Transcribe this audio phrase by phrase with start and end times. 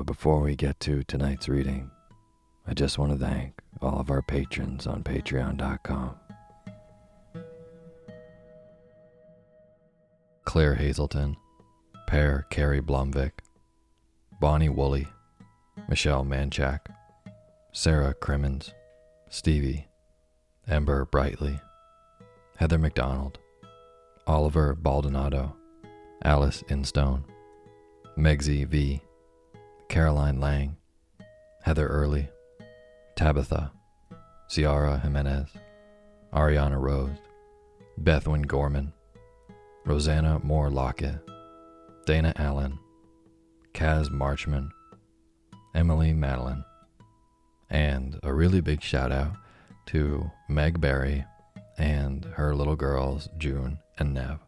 [0.00, 1.90] But before we get to tonight's reading,
[2.66, 6.14] I just want to thank all of our patrons on patreon.com.
[10.46, 11.36] Claire Hazelton,
[12.06, 13.32] Per Carey Blumvik,
[14.40, 15.06] Bonnie Woolley,
[15.86, 16.78] Michelle Manchak,
[17.72, 18.72] Sarah Crimmins,
[19.28, 19.86] Stevie,
[20.66, 21.60] Ember Brightly,
[22.56, 23.38] Heather McDonald,
[24.26, 25.54] Oliver Baldonado,
[26.24, 27.26] Alice Instone,
[28.16, 29.02] Megsy V,
[29.90, 30.76] Caroline Lang,
[31.62, 32.28] Heather Early,
[33.16, 33.72] Tabitha,
[34.48, 35.48] Ciara Jimenez,
[36.32, 37.18] Ariana Rose,
[38.00, 38.92] Bethwyn Gorman,
[39.84, 41.18] Rosanna Moore Lockett,
[42.06, 42.78] Dana Allen,
[43.74, 44.70] Kaz Marchman,
[45.74, 46.64] Emily Madeline,
[47.68, 49.32] and a really big shout out
[49.86, 51.24] to Meg Berry
[51.78, 54.38] and her little girls, June and Nev.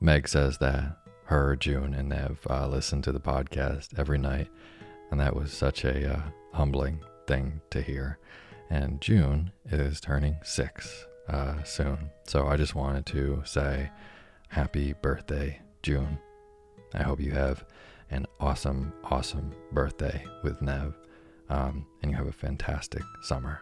[0.00, 4.48] Meg says that her, June, and Nev uh, listen to the podcast every night,
[5.10, 6.20] and that was such a uh,
[6.52, 8.18] humbling thing to hear.
[8.70, 13.90] And June is turning six uh, soon, so I just wanted to say
[14.48, 16.18] happy birthday, June.
[16.94, 17.64] I hope you have
[18.10, 20.96] an awesome, awesome birthday with Nev,
[21.48, 23.60] um, and you have a fantastic summer.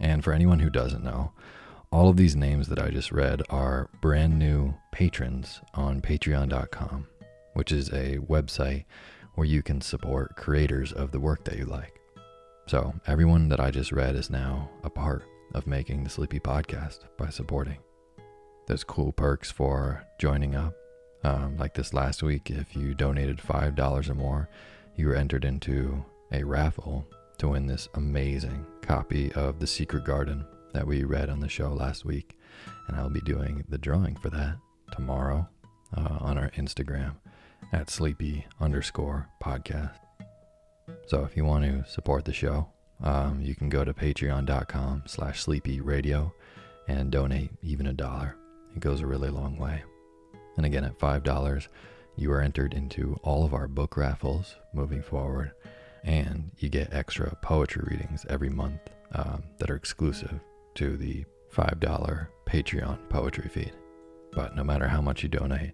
[0.00, 1.32] And for anyone who doesn't know,
[1.92, 7.06] all of these names that I just read are brand new patrons on patreon.com,
[7.52, 8.86] which is a website
[9.34, 11.92] where you can support creators of the work that you like.
[12.66, 15.24] So, everyone that I just read is now a part
[15.54, 17.78] of making the Sleepy Podcast by supporting.
[18.66, 20.72] There's cool perks for joining up.
[21.24, 24.48] Um, like this last week, if you donated $5 or more,
[24.96, 26.02] you were entered into
[26.32, 27.06] a raffle
[27.38, 31.72] to win this amazing copy of The Secret Garden that we read on the show
[31.72, 32.38] last week.
[32.88, 34.56] And I'll be doing the drawing for that
[34.92, 35.48] tomorrow
[35.96, 37.14] uh, on our Instagram
[37.72, 39.98] at sleepy underscore podcast.
[41.06, 42.68] So if you want to support the show,
[43.02, 46.32] um, you can go to patreon.com slash sleepy radio
[46.88, 48.36] and donate even a dollar.
[48.74, 49.82] It goes a really long way.
[50.56, 51.68] And again, at $5,
[52.16, 55.52] you are entered into all of our book raffles moving forward.
[56.04, 58.80] And you get extra poetry readings every month
[59.12, 60.40] um, that are exclusive
[60.76, 61.24] to the
[61.54, 63.72] $5 Patreon poetry feed.
[64.32, 65.72] But no matter how much you donate,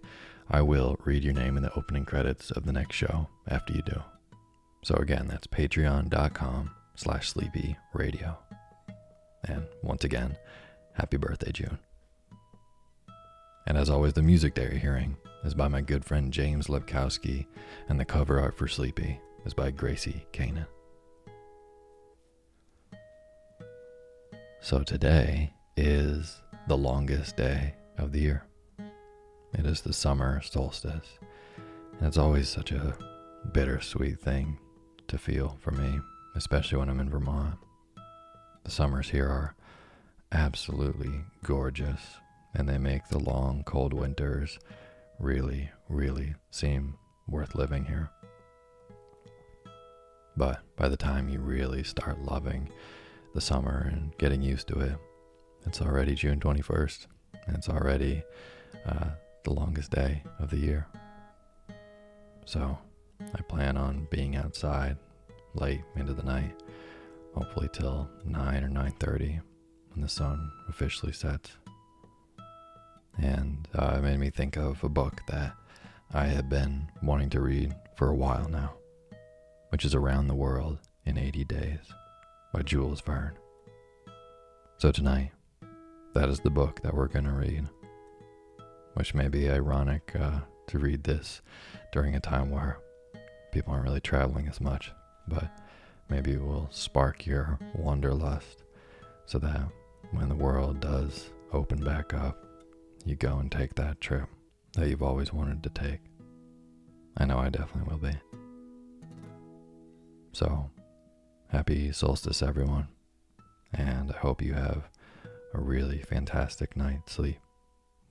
[0.49, 3.81] I will read your name in the opening credits of the next show after you
[3.83, 4.01] do.
[4.83, 8.37] So again, that's patreon.com slash sleepy radio.
[9.45, 10.37] And once again,
[10.93, 11.79] happy birthday, June.
[13.67, 17.45] And as always, the music that you're hearing is by my good friend James Lebkowski,
[17.87, 20.65] and the cover art for Sleepy is by Gracie Kanan.
[24.61, 28.43] So today is the longest day of the year.
[29.53, 31.17] It is the summer solstice,
[31.97, 32.93] and it's always such a
[33.53, 34.59] bittersweet thing
[35.07, 36.01] to feel for me,
[36.35, 37.55] especially when I'm in Vermont.
[38.65, 39.55] The summers here are
[40.33, 42.01] absolutely gorgeous,
[42.53, 44.59] and they make the long, cold winters
[45.19, 46.95] really, really seem
[47.29, 48.09] worth living here.
[50.35, 52.69] But by the time you really start loving
[53.33, 54.95] the summer and getting used to it,
[55.65, 57.07] it's already June 21st,
[57.45, 58.23] and it's already
[58.85, 59.09] uh,
[59.43, 60.87] the longest day of the year.
[62.45, 62.77] So
[63.33, 64.97] I plan on being outside
[65.53, 66.63] late into the night,
[67.35, 69.41] hopefully till 9 or 9:30
[69.91, 71.57] when the sun officially sets.
[73.21, 75.53] And uh, it made me think of a book that
[76.13, 78.73] I have been wanting to read for a while now,
[79.69, 81.93] which is Around the World in 80 Days
[82.51, 83.37] by Jules Verne.
[84.77, 85.31] So tonight,
[86.13, 87.67] that is the book that we're going to read,
[88.95, 91.41] which may be ironic uh, to read this
[91.91, 92.79] during a time where
[93.51, 94.91] people aren't really traveling as much,
[95.27, 95.49] but
[96.09, 98.63] maybe it will spark your wanderlust
[99.25, 99.61] so that
[100.11, 102.43] when the world does open back up,
[103.05, 104.27] you go and take that trip
[104.73, 105.99] that you've always wanted to take.
[107.17, 108.17] I know I definitely will be.
[110.31, 110.69] So,
[111.49, 112.87] happy solstice, everyone,
[113.73, 114.87] and I hope you have
[115.53, 117.39] a really fantastic night's sleep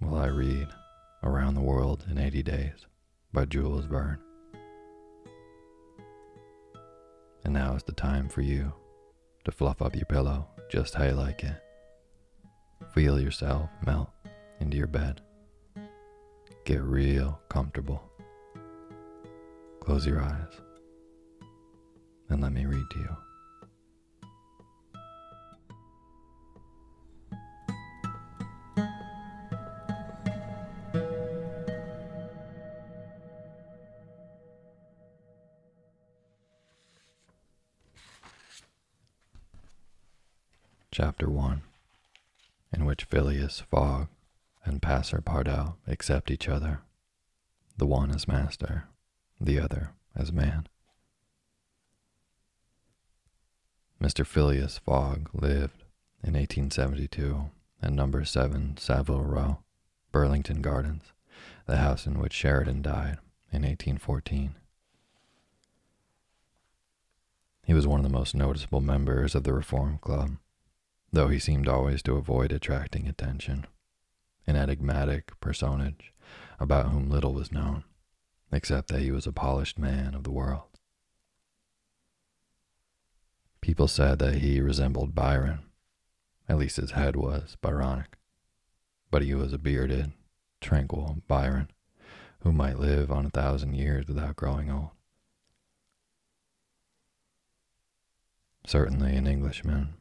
[0.00, 0.66] while I read
[1.22, 2.86] Around the World in 80 Days
[3.32, 4.18] by Jules Verne.
[7.44, 8.72] And now is the time for you
[9.44, 11.62] to fluff up your pillow just how you like it.
[12.92, 14.10] Feel yourself melt
[14.58, 15.20] into your bed.
[16.64, 18.02] Get real comfortable.
[19.80, 20.60] Close your eyes
[22.28, 23.27] and let me read to you.
[41.00, 41.62] Chapter 1
[42.72, 44.08] In which Phileas Fogg
[44.64, 46.80] and Passer Passepartout accept each other,
[47.76, 48.88] the one as master,
[49.40, 50.66] the other as man.
[54.02, 54.26] Mr.
[54.26, 55.84] Phileas Fogg lived
[56.24, 57.48] in 1872
[57.80, 59.58] at number 7 Savile Row,
[60.10, 61.12] Burlington Gardens,
[61.66, 63.18] the house in which Sheridan died
[63.52, 64.56] in 1814.
[67.66, 70.38] He was one of the most noticeable members of the Reform Club,
[71.12, 73.66] though he seemed always to avoid attracting attention
[74.46, 76.12] an enigmatic personage
[76.58, 77.84] about whom little was known,
[78.50, 80.62] except that he was a polished man of the world.
[83.60, 85.60] People said that he resembled Byron,
[86.48, 88.16] at least his head was Byronic,
[89.10, 90.12] but he was a bearded,
[90.60, 91.70] tranquil Byron
[92.40, 94.90] who might live on a thousand years without growing old.
[98.66, 99.94] Certainly an Englishman,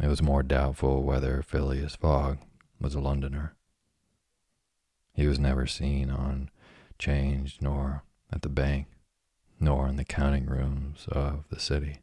[0.00, 2.38] it was more doubtful whether Phileas Fogg
[2.80, 3.54] was a Londoner.
[5.12, 6.50] He was never seen on
[6.98, 8.86] change, nor at the bank,
[9.58, 11.98] nor in the counting rooms of the city.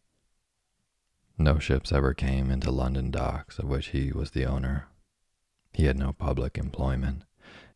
[1.37, 4.87] No ships ever came into London docks of which he was the owner.
[5.73, 7.23] He had no public employment.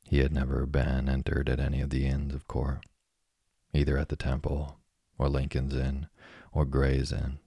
[0.04, 2.86] He had never been entered at any of the inns of court,
[3.74, 4.78] either at the Temple,
[5.18, 6.08] or Lincoln's Inn,
[6.52, 7.40] or Gray's Inn,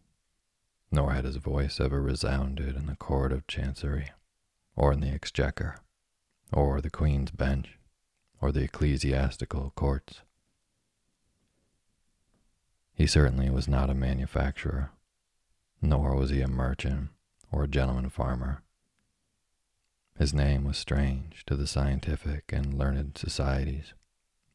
[0.92, 4.11] nor had his voice ever resounded in the Court of Chancery,
[4.76, 5.76] or in the Exchequer,
[6.52, 7.78] or the Queen's Bench,
[8.40, 10.20] or the ecclesiastical courts.
[12.94, 14.90] He certainly was not a manufacturer,
[15.80, 17.08] nor was he a merchant
[17.50, 18.62] or a gentleman farmer.
[20.18, 23.94] His name was strange to the scientific and learned societies,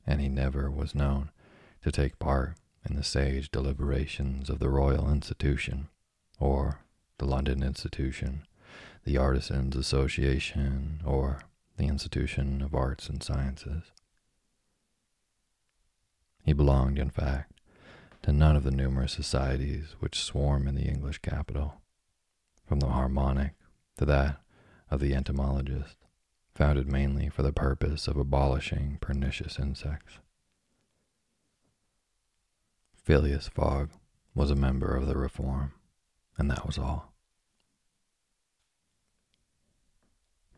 [0.05, 1.31] and he never was known
[1.81, 5.89] to take part in the sage deliberations of the Royal Institution,
[6.39, 6.81] or
[7.17, 8.43] the London Institution,
[9.03, 11.39] the Artisans' Association, or
[11.77, 13.91] the Institution of Arts and Sciences.
[16.43, 17.53] He belonged, in fact,
[18.23, 21.81] to none of the numerous societies which swarm in the English capital,
[22.65, 23.53] from the harmonic
[23.97, 24.41] to that
[24.89, 25.97] of the entomologist,
[26.53, 30.19] founded mainly for the purpose of abolishing pernicious insects.
[32.95, 33.89] Phileas Fogg
[34.35, 35.71] was a member of the Reform,
[36.37, 37.13] and that was all.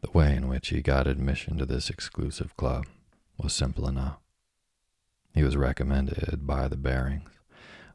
[0.02, 2.86] The way in which he got admission to this exclusive club
[3.38, 4.18] was simple enough.
[5.34, 7.30] He was recommended by the Barings,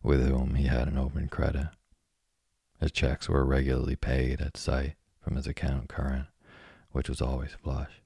[0.03, 1.69] with whom he had an open credit.
[2.81, 6.27] His checks were regularly paid at sight from his account current,
[6.93, 8.03] which was always flush.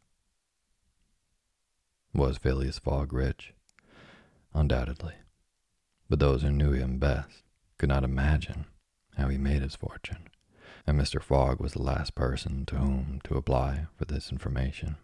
[2.14, 3.52] Was Phileas Fogg rich?
[4.54, 5.14] Undoubtedly.
[6.08, 7.42] But those who knew him best
[7.76, 8.66] could not imagine
[9.18, 10.28] how he made his fortune,
[10.86, 11.20] and Mr.
[11.20, 14.96] Fogg was the last person to whom to apply for this information.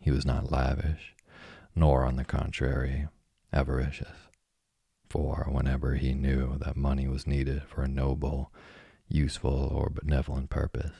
[0.00, 1.14] He was not lavish,
[1.74, 3.08] nor, on the contrary,
[3.52, 4.28] avaricious,
[5.08, 8.52] for whenever he knew that money was needed for a noble,
[9.08, 10.92] useful, or benevolent purpose,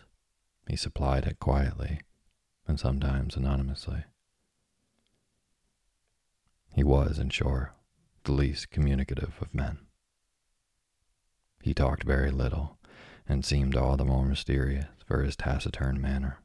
[0.68, 2.00] he supplied it quietly
[2.68, 4.04] and sometimes anonymously.
[6.72, 7.72] He was, in short,
[8.24, 9.78] the least communicative of men.
[11.62, 12.78] He talked very little,
[13.28, 16.38] and seemed all the more mysterious for his taciturn manner.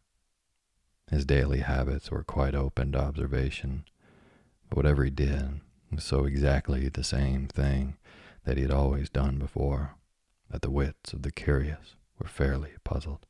[1.09, 3.85] His daily habits were quite open to observation,
[4.69, 7.97] but whatever he did was so exactly the same thing
[8.43, 9.95] that he had always done before
[10.49, 13.25] that the wits of the curious were fairly puzzled.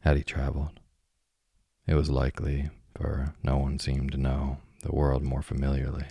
[0.00, 0.80] Had he traveled?
[1.86, 6.06] It was likely, for no one seemed to know the world more familiarly.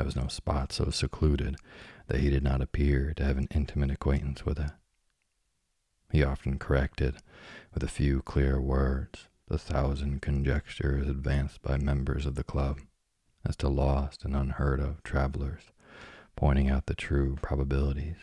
[0.00, 1.56] There was no spot so secluded
[2.06, 4.70] that he did not appear to have an intimate acquaintance with it.
[6.10, 7.16] He often corrected,
[7.74, 12.80] with a few clear words, the thousand conjectures advanced by members of the club
[13.44, 15.64] as to lost and unheard of travelers,
[16.34, 18.16] pointing out the true probabilities,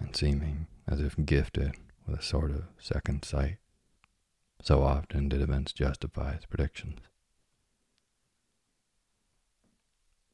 [0.00, 1.72] and seeming as if gifted
[2.06, 3.58] with a sort of second sight.
[4.62, 7.00] So often did events justify his predictions.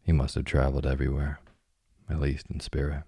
[0.08, 1.38] He must have traveled everywhere,
[2.08, 3.02] at least in spirit.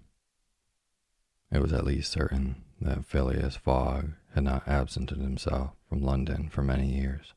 [1.51, 6.61] It was at least certain that Phileas Fogg had not absented himself from London for
[6.61, 7.33] many years.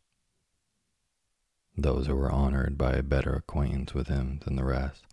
[1.78, 5.06] Those who were honored by a better acquaintance with him than the rest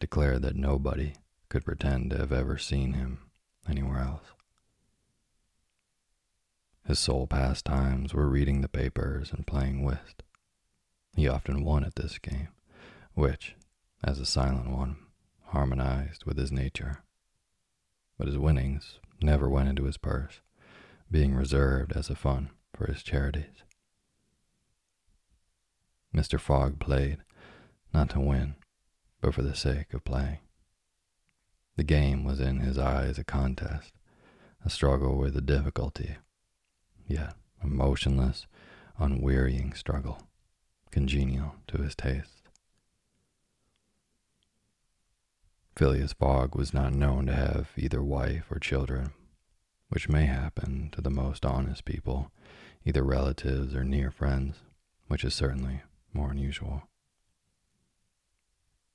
[0.00, 1.12] declared that nobody
[1.48, 3.20] could pretend to have ever seen him
[3.68, 4.32] anywhere else.
[6.88, 10.24] His sole pastimes were reading the papers and playing whist.
[11.14, 12.48] He often won at this game,
[13.14, 13.54] which,
[14.02, 14.96] as a silent one,
[15.46, 17.02] harmonized with his nature.
[18.18, 20.40] But his winnings never went into his purse,
[21.10, 23.62] being reserved as a fund for his charities.
[26.14, 26.38] Mr.
[26.38, 27.18] Fogg played,
[27.94, 28.54] not to win,
[29.20, 30.38] but for the sake of playing.
[31.76, 33.92] The game was in his eyes a contest,
[34.64, 36.16] a struggle with a difficulty,
[37.06, 38.46] yet a motionless,
[38.98, 40.28] unwearying struggle,
[40.90, 42.41] congenial to his taste.
[45.74, 49.12] Phileas Fogg was not known to have either wife or children,
[49.88, 52.30] which may happen to the most honest people,
[52.84, 54.58] either relatives or near friends,
[55.08, 56.82] which is certainly more unusual.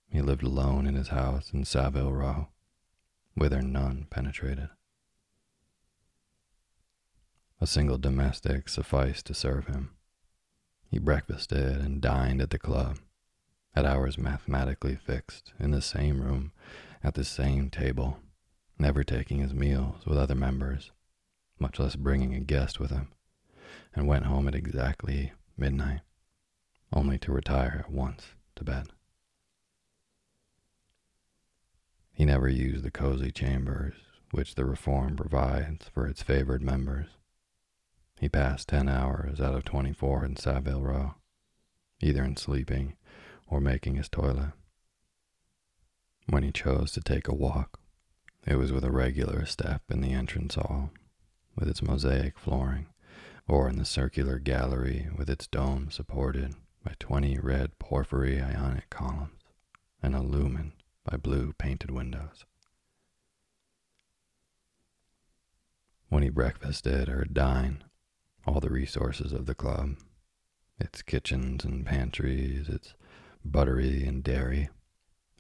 [0.10, 2.48] He lived alone in his house in Savile Row,
[3.34, 4.70] whither none penetrated.
[7.60, 9.96] A single domestic sufficed to serve him.
[10.92, 13.00] He breakfasted and dined at the club,
[13.78, 16.52] at hours mathematically fixed, in the same room,
[17.04, 18.18] at the same table,
[18.80, 20.90] never taking his meals with other members,
[21.60, 23.10] much less bringing a guest with him,
[23.96, 26.02] and went home at exactly midnight,
[26.92, 28.88] only to retire at once to bed.
[32.12, 33.94] He never used the cozy chambers
[34.32, 37.10] which the reform provides for its favored members.
[38.20, 41.14] He passed ten hours out of twenty four in Savile Row,
[42.02, 42.97] either in sleeping
[43.50, 44.52] or making his toilet.
[46.28, 47.80] When he chose to take a walk,
[48.46, 50.92] it was with a regular step in the entrance hall,
[51.56, 52.88] with its mosaic flooring,
[53.48, 59.32] or in the circular gallery with its dome supported by twenty red porphyry ionic columns
[60.04, 60.74] and illumined
[61.10, 62.46] by blue painted windows.
[66.10, 67.84] When he breakfasted or dined,
[68.46, 69.96] all the resources of the club,
[70.80, 72.94] its kitchens and pantries, its
[73.52, 74.70] buttery, and dairy,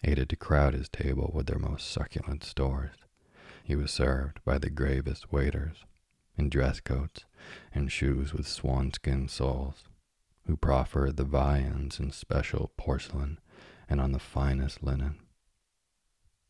[0.04, 2.96] aided to crowd his table with their most succulent stores.
[3.64, 5.86] He was served by the gravest waiters,
[6.38, 7.26] in dress coats
[7.74, 9.86] and shoes with swanskin soles,
[10.46, 13.40] who proffered the viands in special porcelain
[13.90, 15.18] and on the finest linen.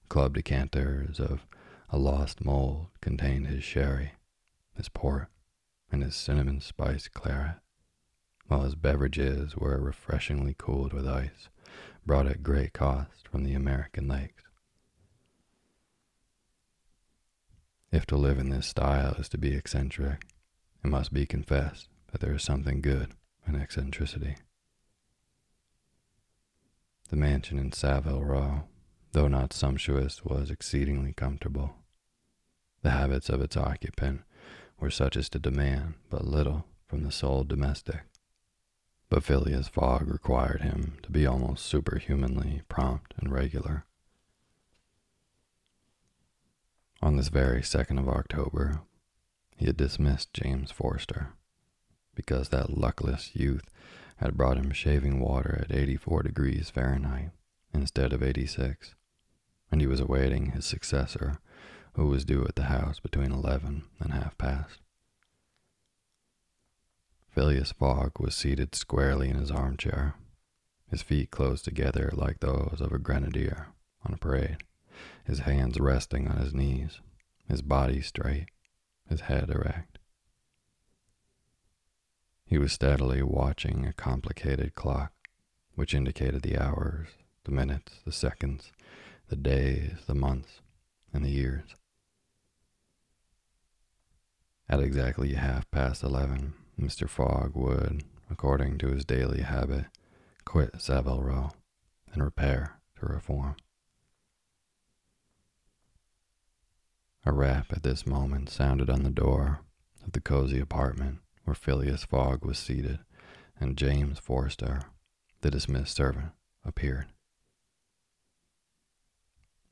[0.09, 1.45] Club decanters of
[1.89, 4.11] a lost mold contained his sherry,
[4.75, 5.27] his port,
[5.91, 7.57] and his cinnamon spice claret,
[8.47, 11.49] while his beverages were refreshingly cooled with ice,
[12.05, 14.43] brought at great cost from the American lakes.
[17.91, 20.25] If to live in this style is to be eccentric,
[20.83, 23.11] it must be confessed that there is something good
[23.47, 24.35] in eccentricity.
[27.09, 28.63] The mansion in Savile Row,
[29.13, 31.75] though not sumptuous, was exceedingly comfortable.
[32.81, 34.21] The habits of its occupant
[34.79, 38.01] were such as to demand but little from the sole domestic.
[39.09, 43.85] But Phileas Fogg required him to be almost superhumanly prompt and regular.
[47.01, 48.81] On this very 2nd of October,
[49.55, 51.33] he had dismissed James Forster
[52.15, 53.69] because that luckless youth
[54.17, 57.29] had brought him shaving water at 84 degrees Fahrenheit
[57.73, 58.95] instead of 86,
[59.71, 61.37] and he was awaiting his successor,
[61.93, 64.79] who was due at the house between 11 and half past.
[67.37, 70.15] Phileas Fogg was seated squarely in his armchair,
[70.89, 73.67] his feet close together like those of a grenadier
[74.03, 74.57] on a parade
[75.23, 76.99] his hands resting on his knees,
[77.47, 78.47] his body straight,
[79.07, 79.99] his head erect.
[82.43, 85.11] He was steadily watching a complicated clock
[85.75, 87.09] which indicated the hours,
[87.43, 88.71] the minutes, the seconds,
[89.29, 90.61] the days, the months,
[91.13, 91.75] and the years.
[94.67, 97.09] At exactly half past eleven, Mr.
[97.09, 99.85] Fogg would, according to his daily habit,
[100.45, 101.51] quit Savile Row
[102.13, 103.55] and repair to reform.
[107.25, 109.59] A rap at this moment sounded on the door
[110.05, 112.99] of the cozy apartment where Phileas Fogg was seated,
[113.59, 114.81] and James Forster,
[115.41, 116.31] the dismissed servant,
[116.63, 117.07] appeared.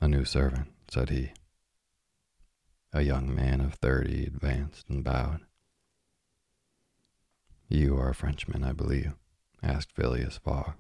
[0.01, 1.31] A new servant, said he.
[2.94, 5.41] A young man of thirty advanced and bowed.
[7.68, 9.14] You are a Frenchman, I believe,
[9.64, 10.74] asked Phileas Fogg,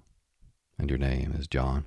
[0.77, 1.85] and your name is John?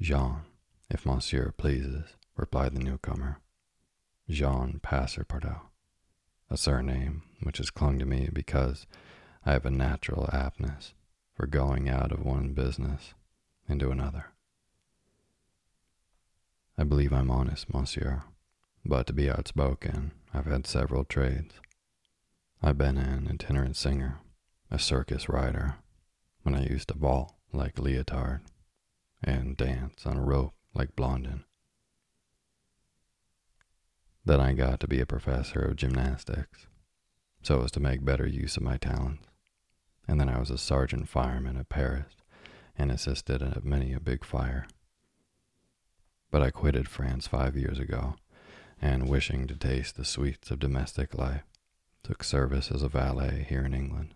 [0.00, 0.42] Jean,
[0.88, 3.40] if monsieur pleases replied the newcomer.
[4.28, 5.62] Jean Passepartout,
[6.48, 8.86] a surname which has clung to me because
[9.44, 10.94] I have a natural aptness
[11.34, 13.14] for going out of one business
[13.68, 14.26] into another.
[16.78, 18.22] I believe I'm honest, monsieur,
[18.84, 21.54] but to be outspoken, I've had several trades.
[22.62, 24.18] I've been an itinerant singer,
[24.70, 25.76] a circus rider,
[26.42, 28.42] when I used to vault like Leotard,
[29.24, 31.44] and dance on a rope like Blondin.
[34.26, 36.66] Then I got to be a professor of gymnastics,
[37.42, 39.26] so as to make better use of my talents.
[40.06, 42.12] And then I was a sergeant fireman at Paris
[42.76, 44.66] and assisted at many a big fire.
[46.30, 48.16] But I quitted France five years ago,
[48.82, 51.44] and wishing to taste the sweets of domestic life,
[52.02, 54.14] took service as a valet here in England.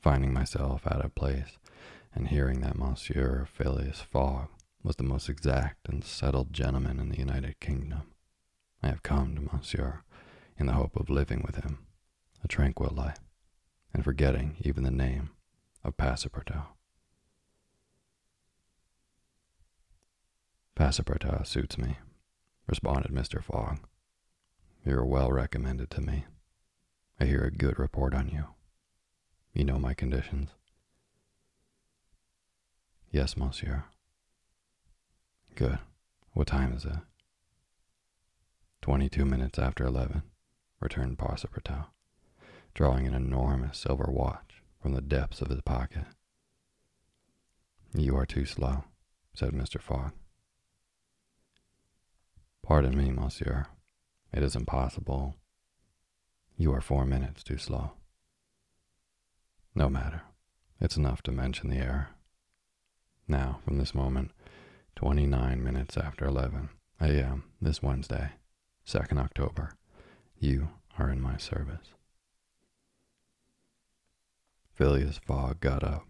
[0.00, 1.58] Finding myself out of place,
[2.14, 4.48] and hearing that Monsieur Phileas Fogg
[4.82, 8.02] was the most exact and settled gentleman in the United Kingdom,
[8.82, 10.02] I have come to Monsieur
[10.58, 11.86] in the hope of living with him
[12.44, 13.18] a tranquil life,
[13.92, 15.30] and forgetting even the name
[15.82, 16.68] of Passepartout.
[20.76, 21.96] Passepartout suits me,
[22.68, 23.42] responded Mr.
[23.42, 23.80] Fogg.
[24.86, 26.26] You are well recommended to me.
[27.18, 28.44] I hear a good report on you.
[29.52, 30.50] You know my conditions.
[33.10, 33.82] Yes, monsieur.
[35.56, 35.80] Good.
[36.34, 36.98] What time is it?
[38.80, 40.22] Twenty-two minutes after eleven,
[40.78, 41.86] returned Passepartout,
[42.72, 46.04] drawing an enormous silver watch from the depths of his pocket.
[47.92, 48.84] You are too slow,
[49.34, 49.80] said Mr.
[49.80, 50.12] Fogg.
[52.62, 53.66] Pardon me, monsieur.
[54.32, 55.34] It is impossible.
[56.56, 57.92] You are four minutes too slow.
[59.74, 60.22] No matter.
[60.80, 62.08] It's enough to mention the error.
[63.28, 64.30] Now, from this moment,
[64.96, 66.68] 29 minutes after 11
[67.00, 67.44] a.m.
[67.60, 68.30] this Wednesday,
[68.86, 69.72] 2nd October,
[70.38, 71.94] you are in my service.
[74.74, 76.06] Phileas Fogg got up,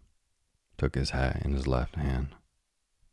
[0.77, 2.35] took his hat in his left hand,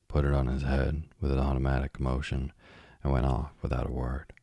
[0.07, 2.51] put it on his head with an automatic motion,
[3.03, 4.33] and went off without a word.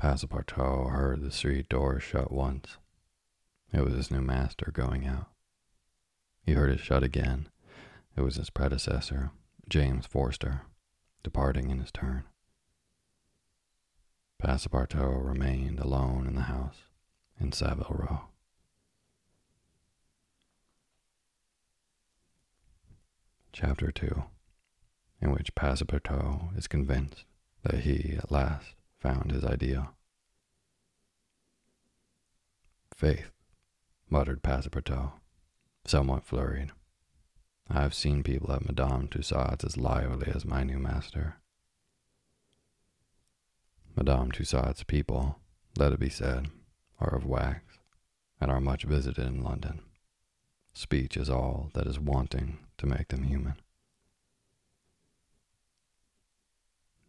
[0.00, 2.76] Passepartout heard the street door shut once.
[3.72, 5.26] It was his new master going out.
[6.46, 7.48] He heard it shut again.
[8.16, 9.32] It was his predecessor,
[9.68, 10.62] James Forster,
[11.24, 12.24] departing in his turn.
[14.40, 16.84] Passepartout remained alone in the house
[17.40, 18.20] in Savile Row.
[23.52, 24.22] Chapter 2
[25.20, 27.24] In which Passepartout is convinced
[27.64, 29.90] that he, at last, found his idea.
[32.94, 33.30] Faith,
[34.10, 35.12] muttered Passepartout,
[35.84, 36.70] somewhat flurried.
[37.70, 41.36] I have seen people at Madame Tussaud's as lively as my new master.
[43.94, 45.38] Madame Tussaud's people,
[45.76, 46.48] let it be said,
[46.98, 47.78] are of wax,
[48.40, 49.80] and are much visited in London.
[50.72, 53.54] Speech is all that is wanting to make them human.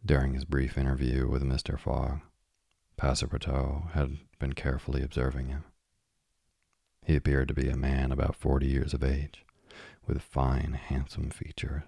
[0.04, 1.78] During his brief interview with Mr.
[1.78, 2.20] Fogg,
[2.96, 5.64] Passepartout had been carefully observing him.
[7.04, 9.44] He appeared to be a man about forty years of age,
[10.06, 11.82] with fine, handsome features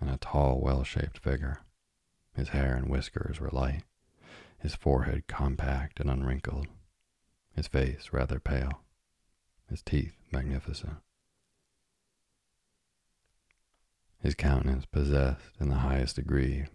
[0.00, 1.60] and a tall, well shaped figure.
[2.34, 3.84] His hair and whiskers were light,
[4.58, 6.66] his forehead compact and unwrinkled,
[7.54, 8.82] his face rather pale,
[9.68, 10.96] his teeth magnificent.
[14.20, 16.66] His countenance possessed in the highest degree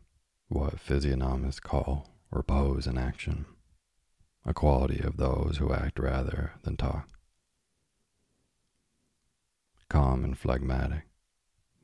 [0.52, 3.46] what physiognomists call repose in action,
[4.46, 7.08] a quality of those who act rather than talk.
[9.88, 11.04] Calm and phlegmatic,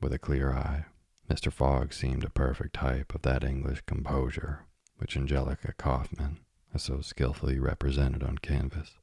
[0.02, 0.84] with a clear eye,
[1.30, 1.50] Mr.
[1.50, 4.66] Fogg seemed a perfect type of that English composure
[4.98, 6.38] which Angelica Kauffmann
[6.72, 8.96] has so skilfully represented on canvas.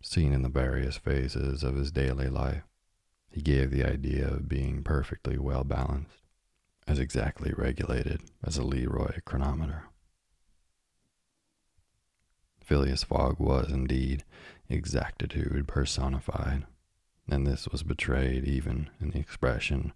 [0.00, 2.62] Seen in the various phases of his daily life,
[3.28, 6.25] he gave the idea of being perfectly well balanced,
[6.86, 9.84] as exactly regulated as a Leroy chronometer.
[12.62, 14.24] Phileas Fogg was indeed
[14.68, 16.66] exactitude personified,
[17.28, 19.92] and this was betrayed even in the expression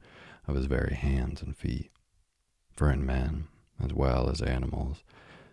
[0.47, 1.91] of his very hands and feet.
[2.73, 3.49] For in men,
[3.83, 5.03] as well as animals,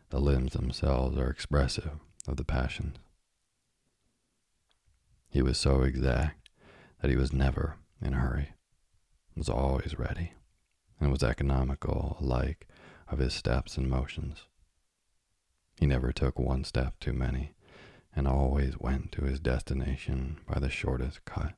[0.10, 2.98] the limbs themselves are expressive of the passions.
[5.30, 6.50] He was so exact
[7.02, 8.54] that he was never in a hurry,
[9.36, 10.34] was always ready,
[11.00, 12.68] and was economical alike
[13.08, 14.46] of his steps and motions.
[15.80, 17.54] He never took one step too many,
[18.16, 21.54] and always went to his destination by the shortest cut.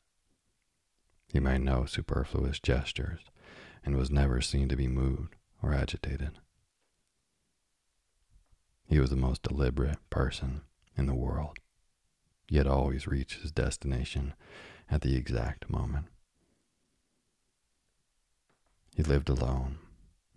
[1.31, 3.21] He made no superfluous gestures,
[3.85, 6.39] and was never seen to be moved or agitated.
[8.87, 10.61] He was the most deliberate person
[10.97, 11.59] in the world,
[12.49, 14.33] yet always reached his destination
[14.89, 16.07] at the exact moment.
[18.99, 19.77] He lived alone,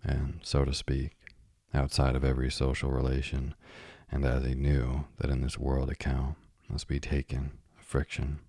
[0.05, 1.17] and, so to speak,
[1.73, 3.55] outside of every social relation,
[4.09, 6.37] and as he knew that in this world account
[6.69, 8.39] must be taken of friction,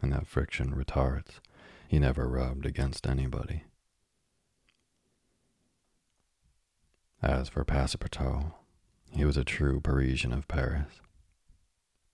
[0.00, 1.40] and that friction retards,
[1.86, 3.64] he never rubbed against anybody.
[7.20, 8.54] As for Passepartout,
[9.10, 11.02] he was a true Parisian of Paris.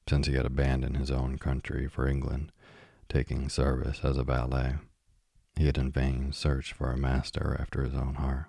[0.09, 2.51] Since he had abandoned his own country for England,
[3.09, 4.79] taking service as a valet,
[5.57, 8.47] he had in vain searched for a master after his own heart.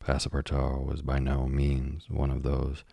[0.00, 2.84] Passepartout was by no means one of those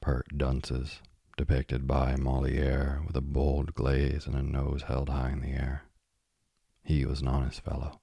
[0.00, 1.00] pert dunces
[1.36, 5.82] depicted by Moliere with a bold glaze and a nose held high in the air.
[6.82, 8.00] He was an honest fellow,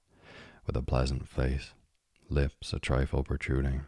[0.66, 1.72] with a pleasant face,
[2.28, 3.84] lips a trifle protruding,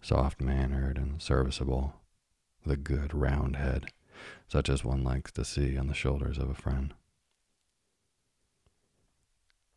[0.00, 1.94] soft mannered and serviceable,
[2.62, 3.86] with a good round head,
[4.48, 6.94] such as one likes to see on the shoulders of a friend.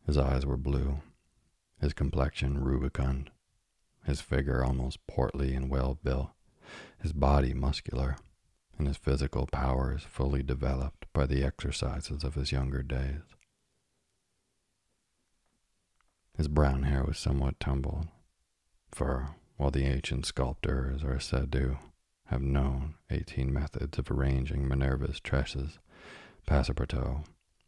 [0.07, 1.01] His eyes were blue,
[1.81, 3.29] his complexion rubicund,
[4.05, 6.29] his figure almost portly and well built,
[6.97, 8.15] his body muscular,
[8.77, 13.21] and his physical powers fully developed by the exercises of his younger days.
[16.37, 18.07] His brown hair was somewhat tumbled,
[18.91, 21.79] for while the ancient sculptors are said to
[22.27, 25.79] have known eighteen methods of arranging Minerva's tresses,
[26.47, 27.25] Passepartout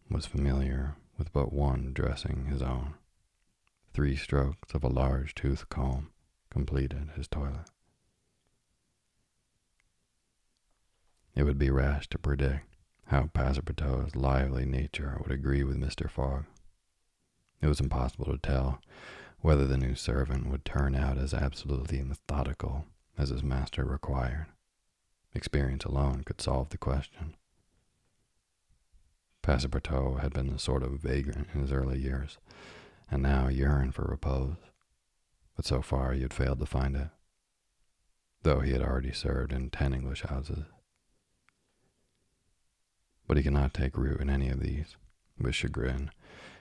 [0.10, 2.95] was familiar with but one dressing his own.
[3.93, 6.10] Three strokes of a large tooth comb
[6.49, 7.69] completed his toilet.
[11.36, 12.65] It would be rash to predict
[13.08, 16.10] how Passepartout's lively nature would agree with Mr.
[16.10, 16.45] Fogg.
[17.62, 18.82] It was impossible to tell
[19.41, 22.86] whether the new servant would turn out as absolutely methodical
[23.17, 24.47] as his master required.
[25.34, 27.36] Experience alone could solve the question.
[29.49, 32.38] Passepartout had been a sort of vagrant in his early years,
[33.09, 34.57] and now yearned for repose
[35.55, 37.09] but so far he had failed to find it,
[38.43, 40.65] though he had already served in ten English houses.
[43.27, 44.95] But he could not take root in any of these.
[45.38, 46.12] With chagrin,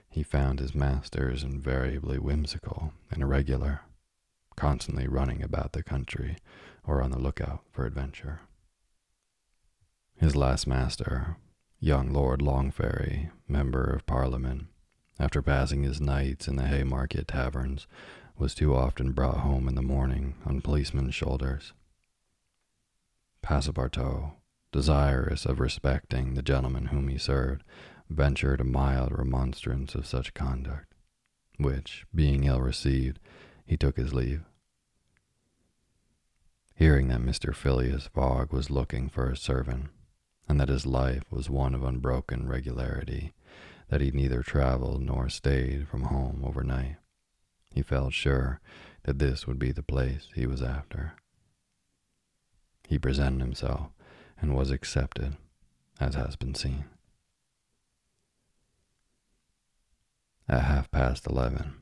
[0.09, 3.83] he found his masters invariably whimsical and irregular,
[4.57, 6.39] constantly running about the country
[6.85, 8.41] or on the lookout for adventure.
[10.17, 11.37] His last master,
[11.81, 14.67] Young Lord Longferry, Member of Parliament,
[15.17, 17.87] after passing his nights in the Haymarket taverns,
[18.37, 21.73] was too often brought home in the morning on policemen's shoulders.
[23.45, 24.33] Passepartout,
[24.73, 27.63] desirous of respecting the gentleman whom he served,
[28.11, 30.93] ventured a mild remonstrance of such conduct,
[31.59, 33.21] which, being ill received,
[33.65, 34.43] he took his leave.
[36.75, 37.55] Hearing that Mr.
[37.55, 39.91] Phileas Fogg was looking for a servant,
[40.49, 43.33] and that his life was one of unbroken regularity,
[43.89, 46.97] that he neither traveled nor stayed from home overnight,
[47.75, 48.61] he felt sure
[49.05, 51.15] that this would be the place he was after.
[52.89, 53.89] He presented himself
[54.41, 55.37] and was accepted,
[56.01, 56.85] as has been seen.
[60.49, 61.75] At half past eleven,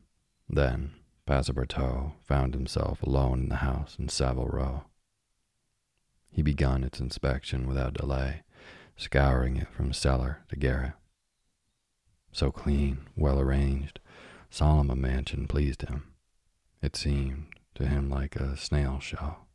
[0.49, 0.93] then,
[1.27, 4.85] Passepartout found himself alone in the house in Savile Row.
[6.31, 8.43] He began its inspection without delay,
[8.97, 10.95] scouring it from cellar to garret.
[12.33, 14.01] So clean, well arranged,
[14.51, 16.15] solemn a mansion pleased him.
[16.83, 19.47] It seemed to him like a snail shell,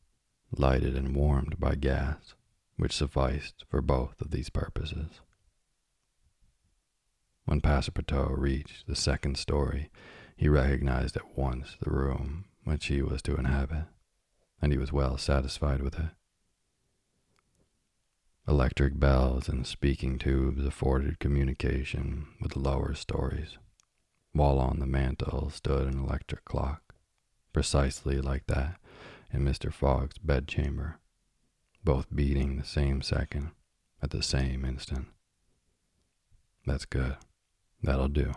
[0.55, 2.35] lighted and warmed by gas,
[2.77, 5.21] which sufficed for both of these purposes.
[7.45, 9.89] When Passepartout reached the second story,
[10.35, 13.85] he recognized at once the room which he was to inhabit,
[14.61, 16.09] and he was well satisfied with it.
[18.47, 23.59] Electric bells and speaking tubes afforded communication with the lower stories,
[24.31, 26.95] while on the mantel stood an electric clock,
[27.53, 28.79] precisely like that
[29.31, 29.71] in Mr.
[29.71, 30.99] Fogg's bedchamber,
[31.83, 33.51] both beating the same second
[34.01, 35.07] at the same instant.
[36.65, 37.17] That's good.
[37.83, 38.33] That'll do,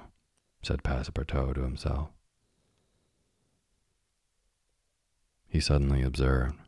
[0.62, 2.10] said Passepartout to himself.
[5.48, 6.58] He suddenly observed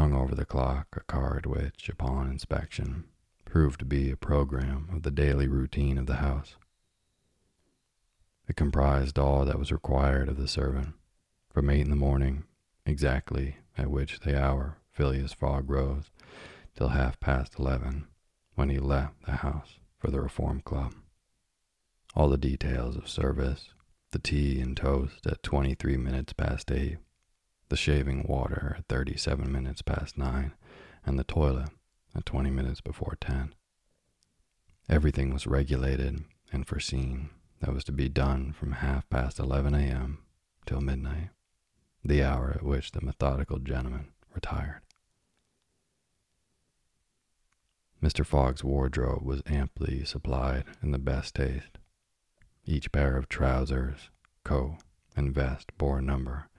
[0.00, 3.04] hung over the clock a card which, upon inspection,
[3.44, 6.56] proved to be a program of the daily routine of the house.
[8.48, 10.94] It comprised all that was required of the servant,
[11.50, 12.44] from eight in the morning,
[12.86, 16.10] exactly at which the hour Phileas Fogg rose,
[16.74, 18.06] till half past eleven,
[18.54, 20.94] when he left the house for the Reform Club.
[22.14, 23.74] All the details of service,
[24.12, 26.96] the tea and toast at twenty-three minutes past eight,
[27.70, 30.52] the shaving water at 37 minutes past 9,
[31.06, 31.70] and the toilet
[32.14, 33.54] at 20 minutes before 10.
[34.88, 37.30] Everything was regulated and foreseen
[37.60, 40.18] that was to be done from half past 11 a.m.
[40.66, 41.30] till midnight,
[42.04, 44.80] the hour at which the methodical gentleman retired.
[48.02, 48.26] Mr.
[48.26, 51.78] Fogg's wardrobe was amply supplied in the best taste.
[52.64, 54.10] Each pair of trousers,
[54.42, 54.78] coat,
[55.14, 56.49] and vest bore a number,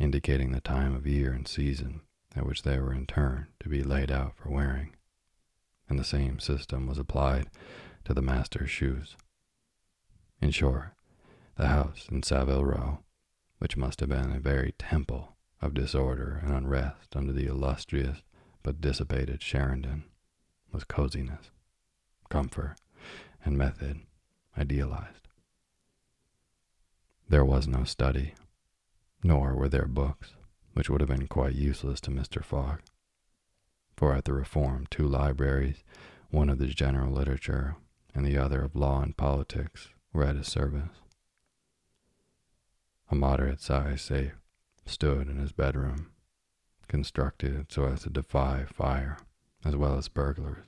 [0.00, 2.00] indicating the time of year and season
[2.34, 4.96] at which they were in turn to be laid out for wearing,
[5.88, 7.46] and the same system was applied
[8.04, 9.14] to the master's shoes.
[10.40, 10.92] In short,
[11.56, 13.00] the house in Savile Row,
[13.58, 18.22] which must have been a very temple of disorder and unrest under the illustrious
[18.62, 20.04] but dissipated Clarendon,
[20.72, 21.50] was coziness,
[22.30, 22.76] comfort,
[23.44, 24.00] and method
[24.56, 25.28] idealized.
[27.28, 28.34] There was no study
[29.22, 30.34] nor were there books,
[30.72, 32.44] which would have been quite useless to Mr.
[32.44, 32.80] Fogg.
[33.96, 35.84] For at the Reform, two libraries,
[36.30, 37.76] one of the general literature
[38.14, 41.00] and the other of law and politics, were at his service.
[43.10, 44.32] A moderate sized safe
[44.86, 46.10] stood in his bedroom,
[46.88, 49.18] constructed so as to defy fire
[49.64, 50.64] as well as burglars,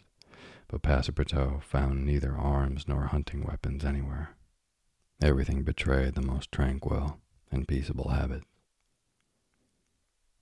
[0.69, 4.37] but Passepartout found neither arms nor hunting weapons anywhere.
[5.23, 7.19] Everything betrayed the most tranquil
[7.53, 8.47] and peaceable habits.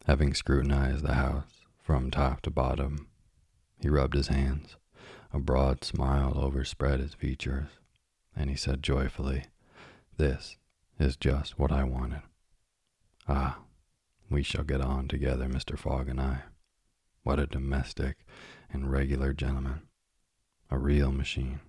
[0.06, 3.08] Having scrutinized the house from top to bottom,
[3.80, 4.76] he rubbed his hands.
[5.32, 7.68] A broad smile overspread his features,
[8.34, 9.44] and he said joyfully,
[10.16, 10.56] This
[10.98, 12.22] is just what I wanted.
[13.28, 13.58] Ah,
[14.28, 15.78] we shall get on together, Mr.
[15.78, 16.42] Fogg and I.
[17.22, 18.24] What a domestic
[18.72, 19.82] and regular gentleman.
[20.70, 21.60] A real machine.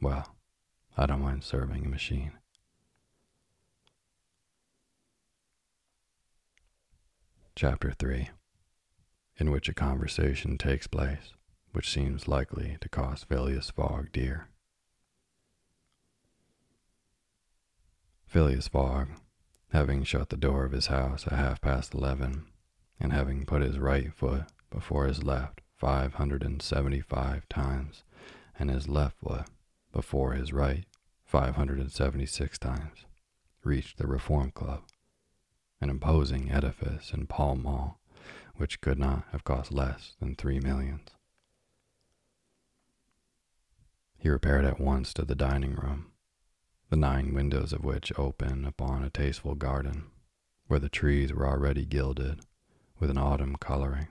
[0.00, 0.36] Well,
[0.96, 2.32] I don't mind serving a machine.
[7.56, 8.30] Chapter 3
[9.36, 11.34] In which a conversation takes place
[11.70, 14.48] which seems likely to cost Phileas Fogg dear.
[18.26, 19.10] Phileas Fogg,
[19.70, 22.46] having shut the door of his house at half past eleven,
[22.98, 28.02] and having put his right foot before his left five hundred and seventy-five times,
[28.58, 29.46] and his left foot
[29.92, 30.86] before his right
[31.24, 33.04] five hundred and seventy-six times,
[33.62, 34.82] reached the Reform Club
[35.84, 38.00] an imposing edifice in Pall Mall,
[38.56, 41.10] which could not have cost less than three millions.
[44.16, 46.10] He repaired at once to the dining room,
[46.88, 50.06] the nine windows of which open upon a tasteful garden,
[50.68, 52.40] where the trees were already gilded
[52.98, 54.08] with an autumn coloring,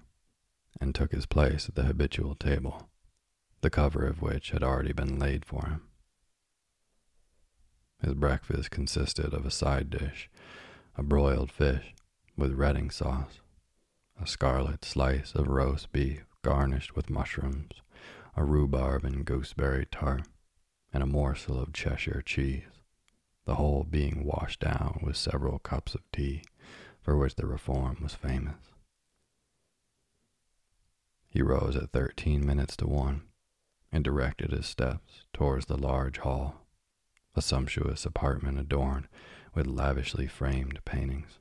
[0.79, 2.91] and took his place at the habitual table,
[3.61, 5.81] the cover of which had already been laid for him.
[7.99, 10.29] His breakfast consisted of a side dish,
[10.95, 11.95] a broiled fish
[12.37, 13.39] with Reading sauce,
[14.21, 17.71] a scarlet slice of roast beef garnished with mushrooms,
[18.35, 20.27] a rhubarb and gooseberry tart,
[20.93, 22.81] and a morsel of Cheshire cheese,
[23.45, 26.43] the whole being washed down with several cups of tea,
[27.01, 28.71] for which the reform was famous.
[31.27, 33.23] He rose at thirteen minutes to one
[33.91, 36.63] and directed his steps towards the large hall
[37.35, 39.07] a sumptuous apartment adorned
[39.53, 41.39] with lavishly framed paintings.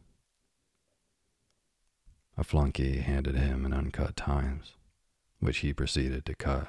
[2.36, 4.74] A flunky handed him an uncut Times,
[5.40, 6.68] which he proceeded to cut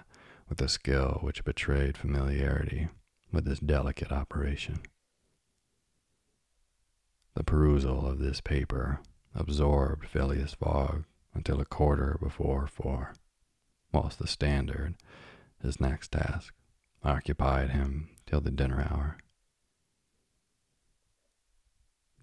[0.49, 2.89] with a skill which betrayed familiarity
[3.31, 4.79] with this delicate operation.
[7.33, 8.99] The perusal of this paper
[9.33, 13.13] absorbed Phileas Fogg until a quarter before four,
[13.91, 14.95] whilst the Standard,
[15.61, 16.53] his next task,
[17.03, 19.17] occupied him till the dinner hour.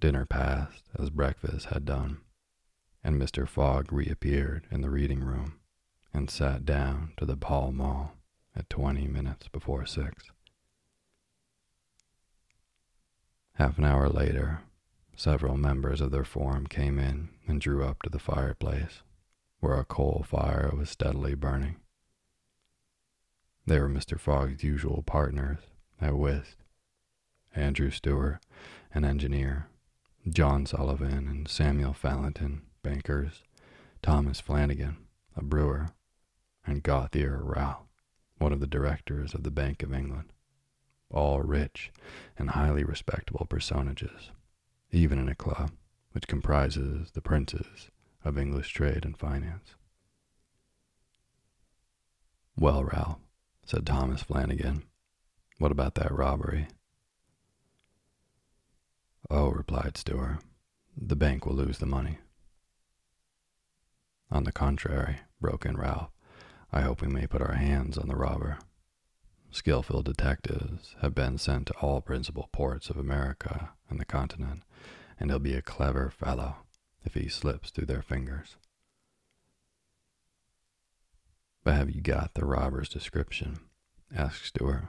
[0.00, 2.22] Dinner passed as breakfast had done,
[3.04, 3.46] and Mr.
[3.46, 5.60] Fogg reappeared in the reading room
[6.14, 8.16] and sat down to the Pall Mall
[8.56, 10.30] at twenty minutes before six.
[13.54, 14.62] Half an hour later,
[15.14, 19.02] several members of the Reform came in and drew up to the fireplace,
[19.58, 21.76] where a coal fire was steadily burning.
[23.66, 24.18] They were Mr.
[24.18, 25.58] Fogg's usual partners
[26.00, 26.56] at whist
[27.54, 28.38] Andrew Stewart,
[28.94, 29.66] an engineer,
[30.28, 33.42] John Sullivan and Samuel Fallentin, bankers,
[34.02, 34.98] Thomas Flanagan,
[35.34, 35.90] a brewer,
[36.66, 37.88] and Gauthier Ralph,
[38.36, 40.32] one of the directors of the Bank of England,
[41.10, 41.90] all rich
[42.36, 44.30] and highly respectable personages,
[44.92, 45.70] even in a club
[46.12, 47.90] which comprises the princes
[48.22, 49.74] of English trade and finance.
[52.56, 53.20] Well, Ralph,
[53.64, 54.82] said Thomas Flanagan,
[55.58, 56.68] what about that robbery?
[59.32, 60.38] Oh, replied Stewart,
[60.96, 62.18] the bank will lose the money.
[64.28, 66.10] On the contrary, broke in Ralph,
[66.72, 68.58] I hope we may put our hands on the robber.
[69.52, 74.64] Skillful detectives have been sent to all principal ports of America and the continent,
[75.20, 76.56] and he'll be a clever fellow
[77.04, 78.56] if he slips through their fingers.
[81.62, 83.60] But have you got the robber's description?
[84.12, 84.86] asked Stewart.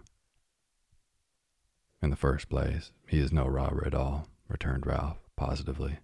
[2.01, 5.99] In the first place, he is no robber at all, returned Ralph positively.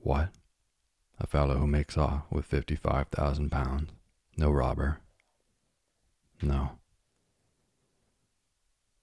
[0.00, 0.30] What?
[1.18, 3.90] A fellow who makes off with fifty-five thousand pounds?
[4.36, 5.00] No robber?
[6.42, 6.72] No.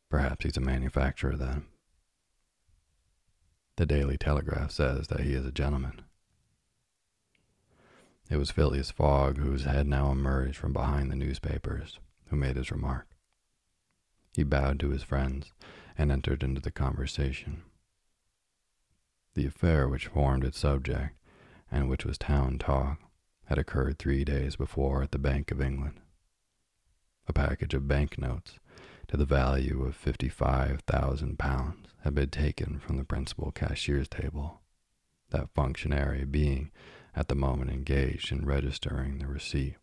[0.10, 1.66] Perhaps he's a manufacturer then.
[3.78, 6.04] The Daily Telegraph says that he is a gentleman.
[8.30, 12.72] It was Phileas Fogg, whose head now emerged from behind the newspapers, who made his
[12.72, 13.08] remark.
[14.36, 15.52] He bowed to his friends
[15.98, 17.64] and entered into the conversation.
[19.36, 21.16] The affair which formed its subject,
[21.72, 23.00] and which was town talk,
[23.46, 26.00] had occurred three days before at the Bank of England.
[27.28, 28.60] A package of banknotes
[29.08, 34.62] to the value of fifty-five thousand pounds had been taken from the principal cashier's table,
[35.30, 36.72] that functionary being
[37.16, 39.76] at the moment engaged in registering the receipt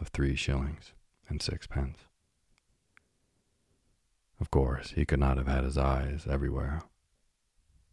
[0.00, 0.92] of three shillings
[1.28, 1.98] and sixpence.
[4.40, 6.82] Of course, he could not have had his eyes everywhere.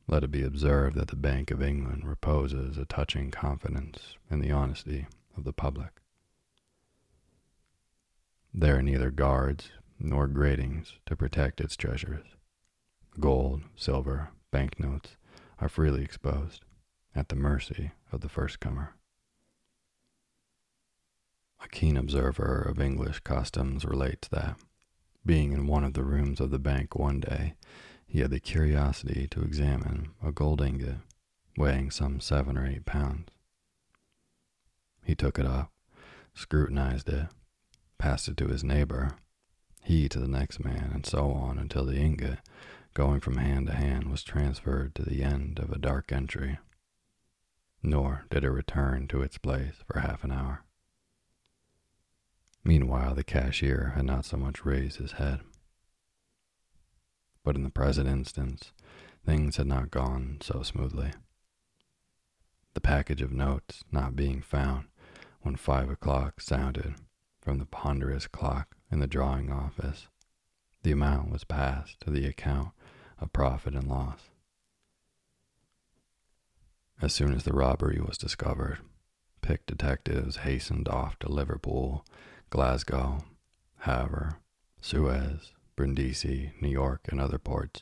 [0.07, 4.51] Let it be observed that the Bank of England reposes a touching confidence in the
[4.51, 6.01] honesty of the public.
[8.53, 12.25] There are neither guards nor gratings to protect its treasures.
[13.19, 15.15] Gold, silver, banknotes
[15.59, 16.65] are freely exposed
[17.15, 18.95] at the mercy of the first comer.
[21.63, 24.57] A keen observer of English customs relates that
[25.25, 27.53] being in one of the rooms of the bank one day,
[28.05, 30.97] he had the curiosity to examine a gold ingot
[31.57, 33.29] weighing some seven or eight pounds.
[35.03, 35.71] He took it up,
[36.33, 37.27] scrutinized it,
[37.97, 39.17] passed it to his neighbor,
[39.83, 42.39] he to the next man, and so on until the ingot,
[42.93, 46.57] going from hand to hand, was transferred to the end of a dark entry.
[47.81, 50.63] Nor did it return to its place for half an hour.
[52.63, 55.41] Meanwhile, the cashier had not so much raised his head.
[57.43, 58.71] But in the present instance,
[59.25, 61.11] things had not gone so smoothly.
[62.73, 64.87] The package of notes not being found
[65.41, 66.95] when five o'clock sounded
[67.41, 70.07] from the ponderous clock in the drawing office,
[70.83, 72.69] the amount was passed to the account
[73.19, 74.29] of profit and loss.
[77.01, 78.79] As soon as the robbery was discovered,
[79.41, 82.05] picked detectives hastened off to Liverpool,
[82.53, 83.23] Glasgow,
[83.79, 84.37] Havre,
[84.79, 87.81] Suez, Brindisi, New York, and other ports,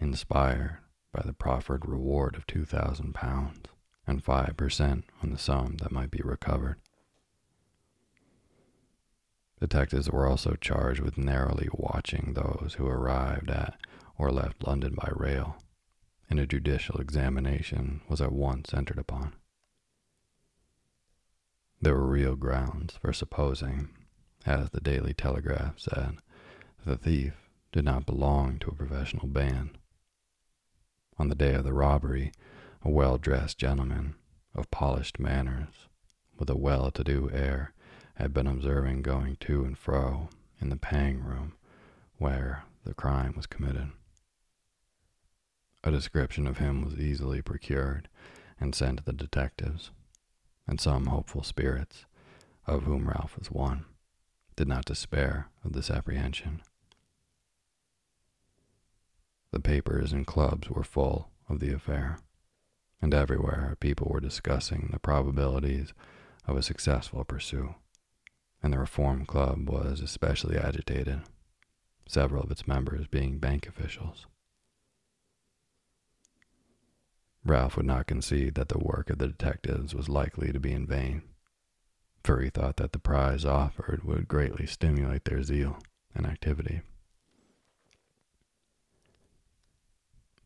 [0.00, 0.78] inspired
[1.12, 3.60] by the proffered reward of two thousand pounds
[4.08, 6.78] and five per cent on the sum that might be recovered.
[9.60, 13.78] Detectives were also charged with narrowly watching those who arrived at
[14.18, 15.58] or left London by rail,
[16.28, 19.34] and a judicial examination was at once entered upon.
[21.80, 23.90] There were real grounds for supposing,
[24.46, 26.18] as the Daily Telegraph said,
[26.84, 29.78] the thief did not belong to a professional band.
[31.18, 32.32] On the day of the robbery,
[32.82, 34.14] a well dressed gentleman
[34.54, 35.88] of polished manners,
[36.38, 37.72] with a well to do air,
[38.14, 40.28] had been observing going to and fro
[40.60, 41.54] in the paying room
[42.16, 43.90] where the crime was committed.
[45.84, 48.08] A description of him was easily procured
[48.60, 49.90] and sent to the detectives,
[50.66, 52.06] and some hopeful spirits,
[52.66, 53.84] of whom Ralph was one,
[54.58, 56.60] did not despair of this apprehension.
[59.52, 62.18] The papers and clubs were full of the affair,
[63.00, 65.94] and everywhere people were discussing the probabilities
[66.44, 67.70] of a successful pursuit
[68.60, 71.20] and the Reform Club was especially agitated,
[72.08, 74.26] several of its members being bank officials.
[77.44, 80.84] Ralph would not concede that the work of the detectives was likely to be in
[80.84, 81.22] vain,
[82.22, 85.78] for he thought that the prize offered would greatly stimulate their zeal
[86.14, 86.82] and activity.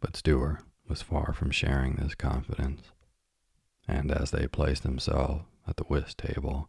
[0.01, 0.59] But Stewart
[0.89, 2.83] was far from sharing this confidence,
[3.87, 6.69] and as they placed themselves at the whist table,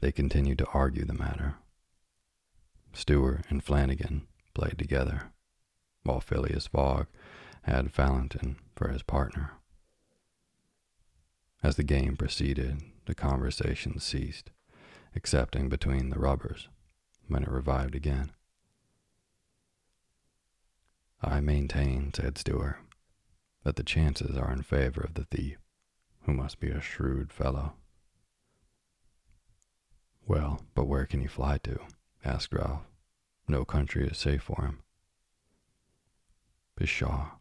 [0.00, 1.56] they continued to argue the matter.
[2.92, 5.30] Stewart and Flanagan played together,
[6.02, 7.06] while Phileas Fogg
[7.62, 9.52] had Fallentin for his partner.
[11.62, 14.50] As the game proceeded, the conversation ceased,
[15.14, 16.68] excepting between the rubbers,
[17.28, 18.32] when it revived again.
[21.22, 22.78] I maintain, said Stewart,
[23.64, 25.58] that the chances are in favor of the thief,
[26.22, 27.74] who must be a shrewd fellow.
[30.26, 31.80] Well, but where can he fly to?
[32.24, 32.82] asked Ralph.
[33.48, 34.82] No country is safe for him.
[36.76, 37.32] Pshaw.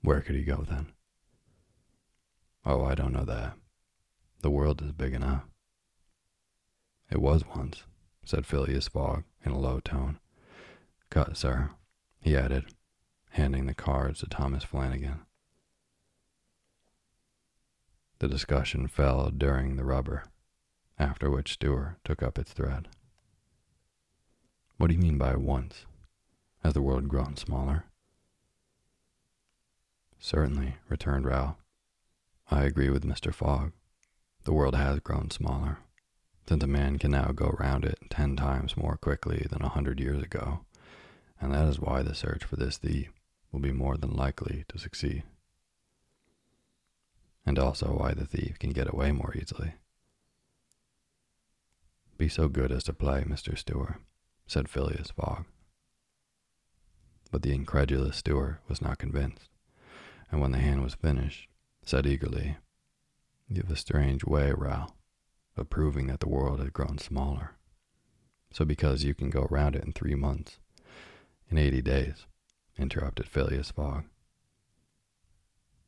[0.00, 0.92] Where could he go then?
[2.64, 3.54] Oh, I don't know that.
[4.46, 5.42] The world is big enough.
[7.10, 7.82] It was once,
[8.24, 10.20] said Phileas Fogg in a low tone.
[11.10, 11.70] Cut, sir,
[12.20, 12.66] he added,
[13.30, 15.22] handing the cards to Thomas Flanagan.
[18.20, 20.22] The discussion fell during the rubber
[20.96, 22.86] after which Stewart took up its thread.
[24.76, 25.86] What do you mean by once?
[26.62, 27.86] Has the world grown smaller?
[30.20, 31.56] Certainly, returned Ralph.
[32.48, 33.34] I agree with Mr.
[33.34, 33.72] Fogg.
[34.46, 35.78] The world has grown smaller,
[36.48, 39.98] since a man can now go round it ten times more quickly than a hundred
[39.98, 40.64] years ago,
[41.40, 43.10] and that is why the search for this thief
[43.50, 45.24] will be more than likely to succeed.
[47.44, 49.74] And also why the thief can get away more easily.
[52.16, 53.58] Be so good as to play, Mr.
[53.58, 53.96] Stewart,
[54.46, 55.44] said Phileas Fogg.
[57.32, 59.48] But the incredulous Stewart was not convinced,
[60.30, 61.48] and when the hand was finished,
[61.84, 62.58] said eagerly,
[63.48, 64.92] You have a strange way, Ralph,
[65.56, 67.52] of proving that the world has grown smaller.
[68.52, 70.58] So because you can go round it in three months,
[71.48, 72.26] in eighty days,
[72.76, 74.04] interrupted Phileas Fogg.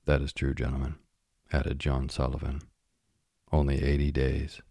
[0.05, 0.97] That is true, gentlemen,
[1.53, 2.63] added John Sullivan.
[3.51, 4.63] Only eighty days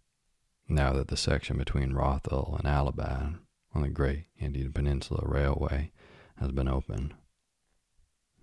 [0.68, 3.36] now that the section between Rothal and Allahabad
[3.74, 5.90] on the Great Indian Peninsula Railway
[6.36, 7.14] has been opened.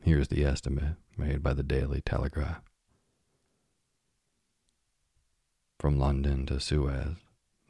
[0.02, 2.62] Here's the estimate made by the Daily Telegraph.
[5.86, 7.18] From London to Suez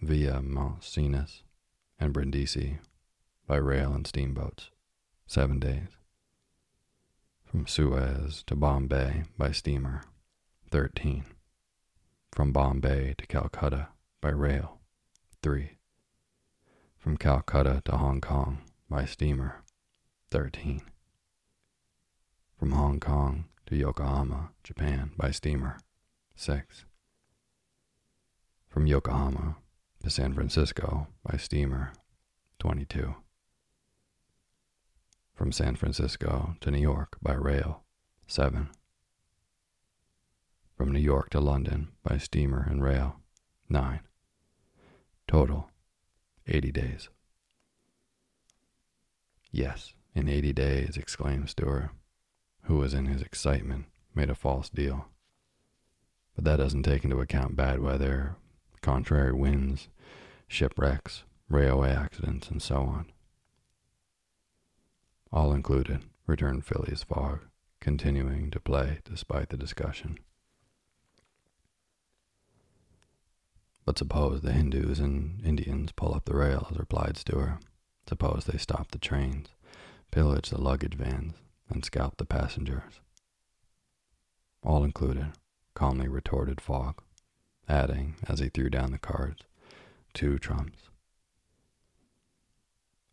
[0.01, 0.97] via Mont
[1.99, 2.77] and Brindisi
[3.45, 4.69] by rail and steamboats,
[5.27, 5.89] seven days.
[7.43, 10.03] From Suez to Bombay by steamer,
[10.71, 11.25] 13.
[12.31, 13.89] From Bombay to Calcutta
[14.21, 14.79] by rail.
[15.43, 15.71] 3.
[16.97, 18.59] From Calcutta to Hong Kong
[18.89, 19.61] by steamer.
[20.31, 20.83] 13.
[22.57, 25.79] From Hong Kong to Yokohama, Japan by steamer.
[26.37, 26.85] 6.
[28.75, 29.55] From Yokohama
[30.03, 31.93] to San Francisco by steamer.
[32.59, 33.15] 22.
[35.33, 37.83] From San Francisco to New York by rail.
[38.27, 38.67] 7.
[40.75, 43.21] From New York to London by steamer and rail.
[43.69, 44.01] 9.
[45.25, 45.69] Total
[46.45, 47.07] 80 days.
[49.53, 51.91] Yes, in 80 days, exclaimed Stewart,
[52.63, 55.05] who was in his excitement made a false deal.
[56.35, 58.35] But that doesn't take into account bad weather,
[58.85, 59.89] contrary winds,
[60.47, 63.11] shipwrecks, railway accidents, and so on.
[65.33, 67.39] All included, returned Phileas Fogg,
[67.79, 70.19] continuing to play despite the discussion.
[73.85, 77.57] But suppose the Hindus and Indians pull up the rails, replied Stewart.
[78.07, 79.47] Suppose they stop the trains,
[80.11, 81.33] pillage the luggage vans,
[81.69, 82.99] and scalp the passengers.
[84.61, 85.31] All included,
[85.73, 87.01] calmly retorted Fogg,
[87.67, 89.43] adding, as he threw down the cards,
[90.13, 90.89] two trumps.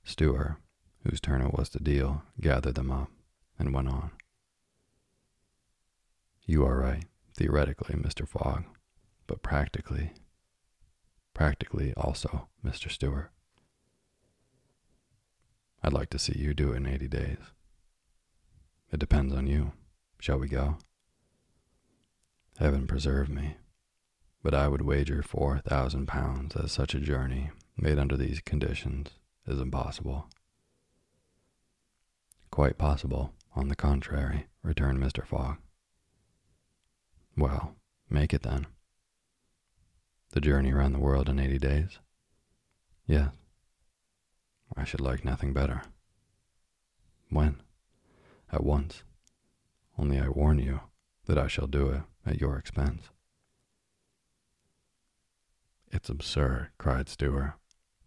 [0.04, 0.56] Stewart,
[1.04, 3.10] whose turn it was to deal, gathered them up
[3.58, 4.10] and went on.
[6.44, 8.26] You are right, theoretically, Mr.
[8.26, 8.64] Fogg,
[9.26, 10.12] but practically,
[11.34, 12.90] practically also, Mr.
[12.90, 13.30] Stewart.
[15.82, 17.38] I'd like to see you do it in 80 days.
[18.92, 19.72] It depends on you.
[20.20, 20.78] Shall we go?
[22.58, 23.56] Heaven preserve me,
[24.42, 29.10] but I would wager four thousand pounds that such a journey, made under these conditions,
[29.46, 30.28] is impossible.
[32.50, 35.26] Quite possible, on the contrary, returned Mr.
[35.26, 35.58] Fogg.
[37.36, 37.76] Well,
[38.10, 38.66] make it then.
[40.32, 41.98] The journey around the world in eighty days?
[43.06, 43.32] Yes.
[44.76, 45.82] I should like nothing better.
[47.30, 47.62] When?
[48.50, 49.02] At once.
[49.98, 50.80] Only I warn you
[51.26, 53.11] that I shall do it at your expense.
[55.92, 57.52] It's absurd, cried Stewart,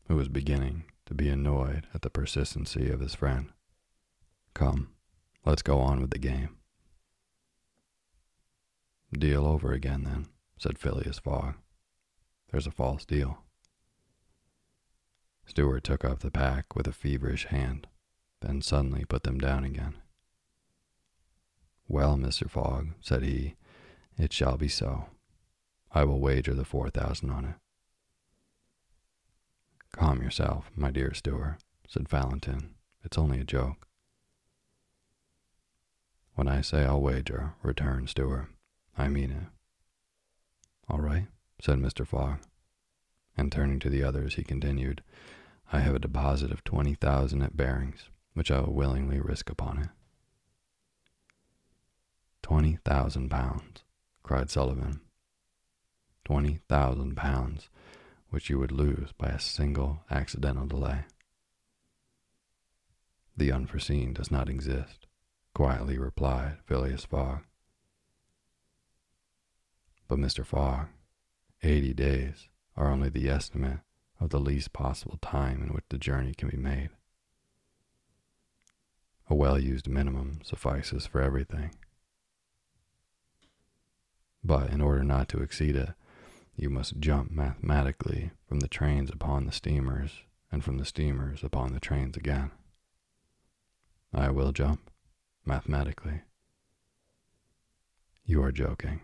[0.07, 3.49] who was beginning to be annoyed at the persistency of his friend.
[4.55, 4.89] Come,
[5.45, 6.57] let's go on with the game.
[9.13, 10.25] Deal over again, then,
[10.57, 11.53] said Phileas Fogg.
[12.51, 13.43] There's a false deal.
[15.45, 17.85] Stewart took up the pack with a feverish hand,
[18.41, 19.93] then suddenly put them down again.
[21.87, 22.49] Well, Mr.
[22.49, 23.55] Fogg, said he,
[24.17, 25.05] it shall be so.
[25.91, 27.55] I will wager the four thousand on it.
[29.95, 31.55] Calm yourself, my dear Stewart,
[31.87, 32.71] said Fallentin.
[33.05, 33.87] It's only a joke.
[36.33, 38.47] When I say I'll wager, returned Stewart,
[38.97, 39.47] I mean it.
[40.89, 41.27] All right,
[41.61, 42.05] said Mr.
[42.05, 42.39] Fogg.
[43.37, 45.01] And turning to the others, he continued,
[45.71, 49.77] I have a deposit of twenty thousand at Barings, which I will willingly risk upon
[49.77, 49.89] it.
[52.41, 53.85] Twenty thousand pounds,
[54.23, 54.99] cried Sullivan.
[56.25, 57.69] Twenty thousand pounds,
[58.29, 61.05] which you would lose by a single accidental delay.
[63.37, 65.07] The unforeseen does not exist,
[65.53, 67.43] quietly replied Phileas Fogg.
[70.07, 70.45] But, Mr.
[70.45, 70.87] Fogg,
[71.63, 72.47] eighty days
[72.77, 73.79] are only the estimate
[74.19, 76.89] of the least possible time in which the journey can be made.
[79.29, 81.71] A well used minimum suffices for everything.
[84.43, 85.89] But in order not to exceed it,
[86.57, 90.11] you must jump mathematically from the trains upon the steamers
[90.51, 92.51] and from the steamers upon the trains again.
[94.13, 94.89] I will jump,
[95.45, 96.21] mathematically.
[98.23, 99.01] You are joking.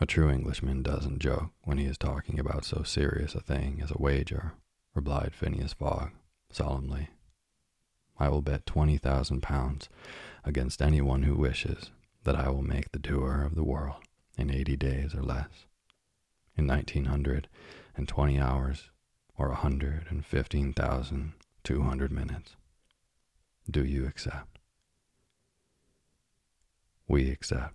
[0.00, 3.90] A true Englishman doesn't joke when he is talking about so serious a thing as
[3.90, 4.54] a wager,
[4.94, 6.10] replied Phileas Fogg
[6.50, 7.10] solemnly.
[8.18, 9.88] I will bet twenty thousand pounds
[10.44, 11.90] against anyone who wishes
[12.24, 14.02] that I will make the tour of the world
[14.36, 15.66] in eighty days or less,
[16.56, 17.48] in nineteen hundred
[17.96, 18.90] and twenty hours
[19.36, 21.32] or a hundred and fifteen thousand
[21.62, 22.56] two hundred minutes.
[23.70, 24.58] Do you accept?
[27.06, 27.74] We accept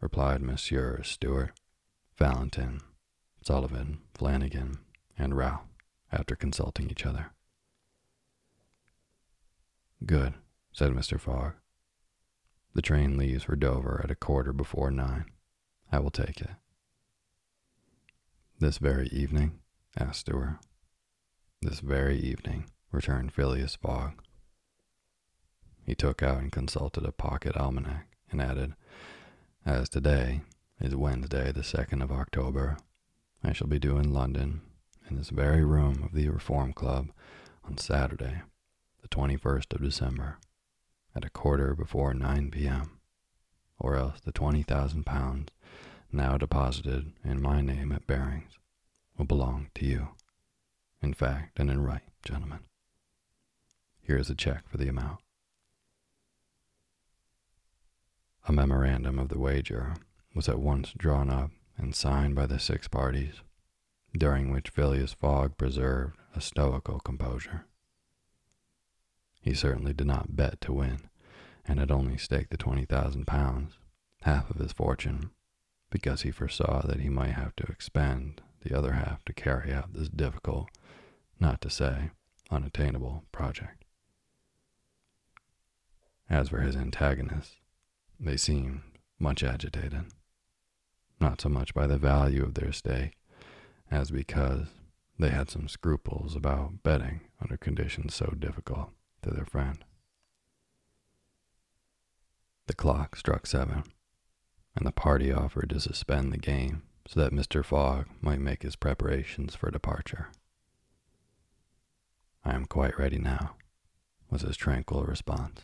[0.00, 1.52] replied Monsieur Stewart,
[2.18, 2.80] Fallentin,
[3.42, 4.78] Sullivan, Flanagan,
[5.16, 5.62] and Ralph
[6.12, 7.32] after consulting each other.
[10.04, 10.34] Good,
[10.72, 11.18] said Mr.
[11.18, 11.54] Fogg.
[12.74, 15.26] The train leaves for Dover at a quarter before nine.
[15.90, 16.50] I will take it.
[18.60, 19.60] This very evening?
[19.96, 20.58] asked Stewart.
[21.62, 24.22] This very evening, returned Phileas Fogg.
[25.86, 28.74] He took out and consulted a pocket almanac and added,
[29.64, 30.42] as today
[30.78, 32.76] is Wednesday, the 2nd of October,
[33.42, 34.60] I shall be due in London,
[35.08, 37.08] in this very room of the Reform Club,
[37.64, 38.42] on Saturday,
[39.00, 40.38] the 21st of December,
[41.16, 42.98] at a quarter before 9 p.m.,
[43.78, 45.48] or else the 20,000 pounds
[46.10, 48.58] now deposited in my name at Barings
[49.16, 50.08] will belong to you.
[51.02, 52.60] In fact and in right, gentlemen.
[54.00, 55.18] Here is a check for the amount.
[58.46, 59.94] A memorandum of the wager
[60.34, 63.42] was at once drawn up and signed by the six parties,
[64.16, 67.66] during which Phileas Fogg preserved a stoical composure.
[69.40, 71.10] He certainly did not bet to win,
[71.66, 73.74] and had only staked the twenty thousand pounds,
[74.22, 75.30] half of his fortune,
[75.90, 79.92] because he foresaw that he might have to expend the other half to carry out
[79.92, 80.68] this difficult,
[81.40, 82.10] not to say
[82.50, 83.84] unattainable, project.
[86.30, 87.56] As for his antagonists,
[88.20, 88.82] they seemed
[89.18, 90.04] much agitated,
[91.20, 93.12] not so much by the value of their stake
[93.90, 94.68] as because
[95.18, 98.90] they had some scruples about betting under conditions so difficult
[99.22, 99.84] to their friend.
[102.66, 103.84] The clock struck seven,
[104.78, 107.64] and the party offered to suspend the game so that Mr.
[107.64, 110.28] Fogg might make his preparations for departure.
[112.44, 113.56] I am quite ready now,
[114.30, 115.62] was his tranquil response.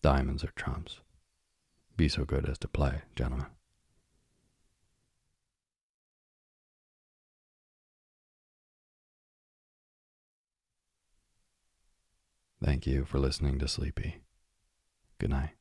[0.00, 1.00] Diamonds are trumps.
[1.96, 3.46] Be so good as to play, gentlemen.
[12.64, 14.18] Thank you for listening to Sleepy.
[15.18, 15.57] Good night.